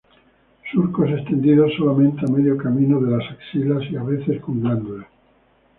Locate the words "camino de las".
2.57-3.31